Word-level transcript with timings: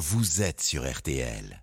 vous 0.00 0.40
êtes 0.40 0.62
sur 0.62 0.90
RTL. 0.90 1.62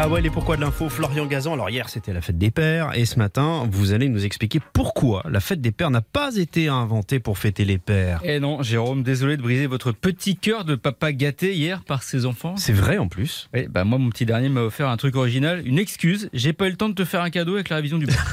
Ah 0.00 0.08
ouais, 0.08 0.20
les 0.20 0.28
pourquoi 0.28 0.56
de 0.56 0.60
l'info, 0.60 0.88
Florian 0.90 1.24
Gazan. 1.24 1.52
Alors 1.54 1.70
hier, 1.70 1.88
c'était 1.88 2.12
la 2.12 2.20
fête 2.20 2.36
des 2.36 2.50
pères, 2.50 2.90
et 2.94 3.04
ce 3.06 3.16
matin, 3.18 3.66
vous 3.70 3.92
allez 3.92 4.08
nous 4.08 4.24
expliquer 4.24 4.58
pourquoi 4.72 5.22
la 5.30 5.38
fête 5.40 5.60
des 5.62 5.70
pères 5.70 5.90
n'a 5.90 6.00
pas 6.02 6.34
été 6.36 6.66
inventée 6.68 7.20
pour 7.20 7.38
fêter 7.38 7.64
les 7.64 7.78
pères. 7.78 8.20
Eh 8.24 8.38
non, 8.40 8.60
Jérôme, 8.62 9.02
désolé 9.04 9.36
de 9.36 9.42
briser 9.42 9.66
votre 9.66 9.92
petit 9.92 10.36
cœur 10.36 10.64
de 10.64 10.74
papa 10.74 11.12
gâté 11.12 11.54
hier 11.54 11.84
par 11.84 12.02
ses 12.02 12.26
enfants. 12.26 12.56
C'est 12.56 12.72
vrai 12.72 12.98
en 12.98 13.06
plus. 13.08 13.48
Oui, 13.54 13.66
bah 13.70 13.84
moi, 13.84 13.98
mon 13.98 14.10
petit 14.10 14.26
dernier 14.26 14.48
m'a 14.48 14.62
offert 14.62 14.88
un 14.88 14.96
truc 14.96 15.14
original, 15.16 15.62
une 15.64 15.78
excuse. 15.78 16.28
J'ai 16.34 16.52
pas 16.52 16.66
eu 16.66 16.70
le 16.70 16.76
temps 16.76 16.88
de 16.88 16.94
te 16.94 17.04
faire 17.04 17.22
un 17.22 17.30
cadeau 17.30 17.54
avec 17.54 17.68
la 17.68 17.76
révision 17.76 17.98
du 17.98 18.06
bac. 18.06 18.16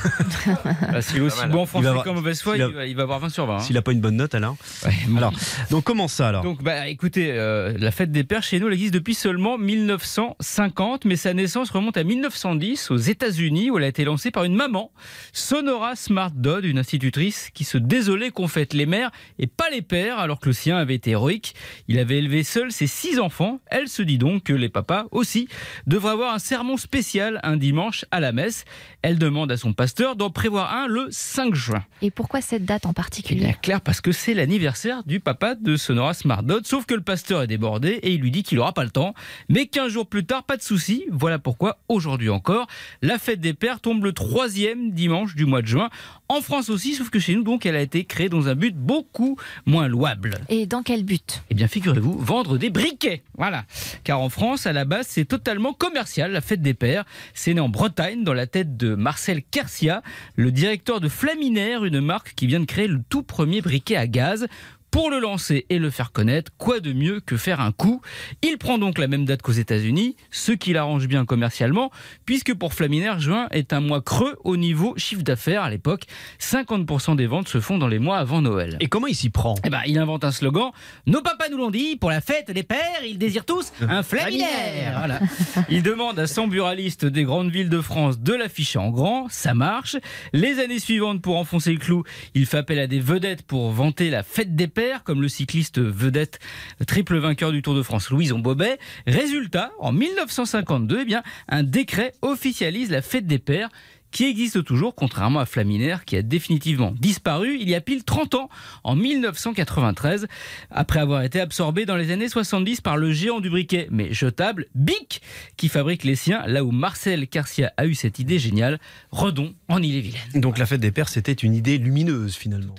Bah, 0.91 1.01
S'il 1.03 1.17
est 1.17 1.21
aussi 1.21 1.45
bon 1.47 1.59
en 1.59 1.63
Il 1.63 1.67
français 1.67 1.87
avoir- 1.87 2.03
qu'en 2.03 2.15
mauvaise 2.15 2.41
foi, 2.41 2.57
il 2.57 2.63
a- 2.63 2.67
va, 2.67 2.85
il 2.87 2.95
va 2.95 3.03
avoir 3.03 3.19
20 3.19 3.29
sur 3.29 3.45
20. 3.45 3.57
hein. 3.57 3.59
S'il 3.59 3.77
a 3.77 3.81
pas 3.83 3.91
une 3.91 4.01
bonne 4.01 4.15
note, 4.17 4.33
alors. 4.35 4.57
Ouais, 4.83 4.91
bon. 5.07 5.17
Alors, 5.17 5.31
donc 5.69 5.83
comment 5.83 6.07
ça 6.07 6.29
alors? 6.29 6.43
Donc, 6.43 6.63
bah, 6.63 6.87
écoutez, 6.89 7.31
euh, 7.31 7.73
la 7.77 7.91
fête 7.91 8.11
des 8.11 8.23
pères 8.23 8.41
chez 8.43 8.59
nous, 8.59 8.67
elle 8.67 8.73
existe 8.73 8.93
depuis 8.95 9.13
seulement 9.13 9.57
1950, 9.59 11.05
mais 11.05 11.15
sa 11.15 11.33
naissance 11.51 11.71
remonte 11.71 11.97
à 11.97 12.05
1910 12.05 12.91
aux 12.91 12.97
États-Unis, 12.97 13.71
où 13.71 13.77
elle 13.77 13.83
a 13.83 13.89
été 13.89 14.05
lancée 14.05 14.31
par 14.31 14.45
une 14.45 14.55
maman, 14.55 14.89
Sonora 15.33 15.97
Smart 15.97 16.31
Dodd, 16.31 16.63
une 16.63 16.77
institutrice 16.77 17.49
qui 17.53 17.65
se 17.65 17.77
désolait 17.77 18.31
qu'on 18.31 18.47
fête 18.47 18.73
les 18.73 18.85
mères 18.85 19.11
et 19.37 19.47
pas 19.47 19.69
les 19.69 19.81
pères, 19.81 20.17
alors 20.17 20.39
que 20.39 20.47
le 20.47 20.53
sien 20.53 20.77
avait 20.77 20.95
été 20.95 21.11
héroïque. 21.11 21.53
Il 21.89 21.99
avait 21.99 22.19
élevé 22.19 22.45
seul 22.45 22.71
ses 22.71 22.87
six 22.87 23.19
enfants. 23.19 23.59
Elle 23.65 23.89
se 23.89 24.01
dit 24.01 24.17
donc 24.17 24.43
que 24.43 24.53
les 24.53 24.69
papas 24.69 25.07
aussi 25.11 25.49
devraient 25.87 26.13
avoir 26.13 26.33
un 26.33 26.39
sermon 26.39 26.77
spécial 26.77 27.41
un 27.43 27.57
dimanche 27.57 28.05
à 28.11 28.21
la 28.21 28.31
messe. 28.31 28.63
Elle 29.01 29.19
demande 29.19 29.51
à 29.51 29.57
son 29.57 29.73
pasteur 29.73 30.15
d'en 30.15 30.29
prévoir 30.29 30.73
un 30.73 30.87
le 30.87 31.09
5 31.11 31.53
juin. 31.53 31.83
Et 32.01 32.11
pourquoi 32.11 32.39
cette 32.39 32.63
date 32.63 32.85
en 32.85 32.91
Eh 32.91 32.93
bien, 32.93 33.03
particulier 33.03 33.55
clair, 33.61 33.81
parce 33.81 33.99
que 33.99 34.13
c'est 34.13 34.33
l'anniversaire 34.33 35.03
du 35.03 35.19
papa 35.19 35.55
de 35.55 35.75
Sonora 35.75 36.13
Smardot, 36.13 36.63
sauf 36.63 36.85
que 36.85 36.93
le 36.93 37.01
pasteur 37.01 37.41
est 37.41 37.47
débordé 37.47 37.89
et 38.03 38.13
il 38.13 38.21
lui 38.21 38.31
dit 38.31 38.43
qu'il 38.43 38.57
n'aura 38.57 38.71
pas 38.71 38.85
le 38.85 38.89
temps. 38.89 39.13
Mais 39.49 39.65
15 39.65 39.91
jours 39.91 40.07
plus 40.07 40.25
tard, 40.25 40.43
pas 40.45 40.55
de 40.55 40.61
souci. 40.61 41.03
Voilà 41.11 41.40
pourquoi, 41.41 41.77
aujourd'hui 41.87 42.29
encore, 42.29 42.67
la 43.01 43.17
fête 43.17 43.41
des 43.41 43.53
pères 43.53 43.79
tombe 43.79 44.03
le 44.03 44.13
troisième 44.13 44.91
dimanche 44.91 45.35
du 45.35 45.45
mois 45.45 45.61
de 45.61 45.67
juin. 45.67 45.89
En 46.29 46.41
France 46.41 46.69
aussi, 46.69 46.93
sauf 46.93 47.09
que 47.09 47.19
chez 47.19 47.35
nous, 47.35 47.43
donc, 47.43 47.65
elle 47.65 47.75
a 47.75 47.81
été 47.81 48.05
créée 48.05 48.29
dans 48.29 48.47
un 48.47 48.55
but 48.55 48.75
beaucoup 48.75 49.37
moins 49.65 49.87
louable. 49.87 50.35
Et 50.47 50.65
dans 50.65 50.81
quel 50.83 51.03
but? 51.03 51.43
Eh 51.49 51.53
bien, 51.53 51.67
figurez-vous, 51.67 52.17
vendre 52.19 52.57
des 52.57 52.69
briquets. 52.69 53.23
Voilà. 53.37 53.65
Car 54.03 54.21
en 54.21 54.29
France, 54.29 54.65
à 54.65 54.73
la 54.73 54.85
base, 54.85 55.07
c'est 55.09 55.25
totalement 55.25 55.73
commercial, 55.73 56.31
la 56.31 56.41
fête 56.41 56.61
des 56.61 56.73
pères. 56.73 57.03
C'est 57.33 57.53
né 57.53 57.59
en 57.59 57.69
Bretagne, 57.69 58.23
dans 58.23 58.33
la 58.33 58.47
tête 58.47 58.77
de 58.77 58.95
Marcel 58.95 59.43
Kersia, 59.43 60.01
le 60.35 60.51
directeur 60.51 61.01
de 61.01 61.09
Flaminaire, 61.09 61.83
une 61.85 61.99
marque 61.99 62.33
qui 62.35 62.47
vient 62.47 62.59
de 62.59 62.65
créer 62.65 62.87
le 62.87 63.01
tout 63.09 63.23
premier 63.23 63.61
briquet 63.61 63.95
à 63.95 64.07
gaz. 64.07 64.47
Pour 64.91 65.09
le 65.09 65.19
lancer 65.19 65.65
et 65.69 65.79
le 65.79 65.89
faire 65.89 66.11
connaître, 66.11 66.51
quoi 66.57 66.81
de 66.81 66.91
mieux 66.91 67.21
que 67.21 67.37
faire 67.37 67.61
un 67.61 67.71
coup? 67.71 68.01
Il 68.41 68.57
prend 68.57 68.77
donc 68.77 68.97
la 68.97 69.07
même 69.07 69.23
date 69.23 69.41
qu'aux 69.41 69.53
États-Unis, 69.53 70.17
ce 70.31 70.51
qui 70.51 70.73
l'arrange 70.73 71.07
bien 71.07 71.23
commercialement, 71.23 71.91
puisque 72.25 72.53
pour 72.53 72.73
Flaminaire, 72.73 73.21
juin 73.21 73.47
est 73.51 73.71
un 73.71 73.79
mois 73.79 74.01
creux 74.01 74.35
au 74.43 74.57
niveau 74.57 74.93
chiffre 74.97 75.21
d'affaires 75.21 75.63
à 75.63 75.69
l'époque. 75.69 76.03
50% 76.41 77.15
des 77.15 77.25
ventes 77.25 77.47
se 77.47 77.61
font 77.61 77.77
dans 77.77 77.87
les 77.87 77.99
mois 77.99 78.17
avant 78.17 78.41
Noël. 78.41 78.75
Et 78.81 78.87
comment 78.87 79.07
il 79.07 79.15
s'y 79.15 79.29
prend? 79.29 79.55
Eh 79.63 79.69
ben, 79.69 79.79
il 79.85 79.97
invente 79.97 80.25
un 80.25 80.31
slogan. 80.31 80.71
Nos 81.07 81.21
papas 81.21 81.47
nous 81.49 81.57
l'ont 81.57 81.71
dit, 81.71 81.95
pour 81.95 82.09
la 82.09 82.19
fête 82.19 82.51
des 82.51 82.63
pères, 82.63 83.05
ils 83.07 83.17
désirent 83.17 83.45
tous 83.45 83.71
un 83.79 84.03
flaminaire. 84.03 84.97
Voilà. 84.97 85.21
Il 85.69 85.83
demande 85.83 86.19
à 86.19 86.27
100 86.27 86.47
buralistes 86.47 87.05
des 87.05 87.23
grandes 87.23 87.49
villes 87.49 87.69
de 87.69 87.79
France 87.79 88.19
de 88.19 88.33
l'afficher 88.33 88.79
en 88.79 88.89
grand. 88.89 89.27
Ça 89.29 89.53
marche. 89.53 89.95
Les 90.33 90.59
années 90.59 90.79
suivantes, 90.79 91.21
pour 91.21 91.37
enfoncer 91.37 91.71
le 91.71 91.79
clou, 91.79 92.03
il 92.35 92.45
fait 92.45 92.57
appel 92.57 92.77
à 92.77 92.87
des 92.87 92.99
vedettes 92.99 93.43
pour 93.43 93.71
vanter 93.71 94.09
la 94.09 94.23
fête 94.23 94.53
des 94.53 94.67
pères, 94.67 94.80
comme 95.03 95.21
le 95.21 95.27
cycliste 95.27 95.79
vedette 95.79 96.39
triple 96.87 97.17
vainqueur 97.17 97.51
du 97.51 97.61
Tour 97.61 97.75
de 97.75 97.83
France, 97.83 98.09
Louison 98.09 98.39
Bobet. 98.39 98.79
Résultat, 99.05 99.71
en 99.79 99.91
1952, 99.91 100.99
eh 101.01 101.05
bien, 101.05 101.23
un 101.47 101.63
décret 101.63 102.13
officialise 102.21 102.89
la 102.89 103.01
fête 103.01 103.27
des 103.27 103.39
pères 103.39 103.69
qui 104.11 104.25
existe 104.25 104.63
toujours, 104.65 104.93
contrairement 104.93 105.39
à 105.39 105.45
Flaminaire, 105.45 106.03
qui 106.03 106.17
a 106.17 106.21
définitivement 106.21 106.93
disparu 106.99 107.57
il 107.61 107.69
y 107.69 107.75
a 107.75 107.81
pile 107.81 108.03
30 108.03 108.35
ans, 108.35 108.49
en 108.83 108.95
1993, 108.95 110.27
après 110.69 110.99
avoir 110.99 111.23
été 111.23 111.39
absorbé 111.39 111.85
dans 111.85 111.95
les 111.95 112.11
années 112.11 112.27
70 112.27 112.81
par 112.81 112.97
le 112.97 113.13
géant 113.13 113.39
du 113.39 113.49
briquet, 113.49 113.87
mais 113.89 114.11
jetable, 114.13 114.65
Bic, 114.75 115.21
qui 115.55 115.69
fabrique 115.69 116.03
les 116.03 116.15
siens, 116.15 116.43
là 116.45 116.63
où 116.65 116.71
Marcel 116.71 117.27
Carcia 117.27 117.71
a 117.77 117.85
eu 117.85 117.95
cette 117.95 118.19
idée 118.19 118.37
géniale, 118.37 118.79
Redon, 119.11 119.53
en 119.69 119.81
Ille-et-Vilaine. 119.81 120.41
Donc 120.41 120.57
la 120.57 120.65
fête 120.65 120.81
des 120.81 120.91
pères, 120.91 121.09
c'était 121.09 121.31
une 121.31 121.53
idée 121.53 121.77
lumineuse 121.77 122.35
finalement. 122.35 122.75